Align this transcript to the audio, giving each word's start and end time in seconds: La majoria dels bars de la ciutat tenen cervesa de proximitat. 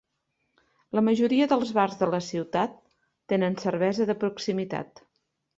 La 0.99 1.03
majoria 1.09 1.47
dels 1.51 1.73
bars 1.79 1.93
de 2.01 2.09
la 2.15 2.21
ciutat 2.29 2.75
tenen 3.35 3.61
cervesa 3.67 4.11
de 4.13 4.17
proximitat. 4.25 5.07